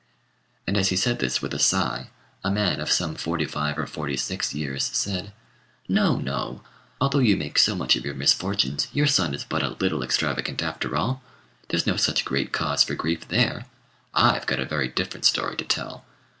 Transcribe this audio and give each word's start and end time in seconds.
And 0.65 0.77
as 0.77 0.89
he 0.89 0.95
said 0.95 1.19
this 1.19 1.43
with 1.43 1.53
a 1.53 1.59
sigh, 1.59 2.09
a 2.43 2.49
man 2.49 2.79
of 2.81 2.91
some 2.91 3.13
forty 3.13 3.45
five 3.45 3.77
or 3.77 3.85
forty 3.85 4.17
six 4.17 4.51
years 4.51 4.83
said 4.85 5.31
"No, 5.87 6.15
no; 6.15 6.63
although 6.99 7.19
you 7.19 7.37
make 7.37 7.59
so 7.59 7.75
much 7.75 7.95
of 7.95 8.03
your 8.03 8.15
misfortunes, 8.15 8.87
your 8.93 9.05
son 9.05 9.35
is 9.35 9.43
but 9.43 9.61
a 9.61 9.75
little 9.79 10.01
extravagant 10.01 10.63
after 10.63 10.97
all. 10.97 11.21
There's 11.69 11.85
no 11.85 11.97
such 11.97 12.25
great 12.25 12.51
cause 12.51 12.81
for 12.83 12.95
grief 12.95 13.27
there. 13.27 13.67
I've 14.11 14.47
got 14.47 14.59
a 14.59 14.65
very 14.65 14.87
different 14.87 15.25
story 15.25 15.55
to 15.57 15.65
tell. 15.65 16.03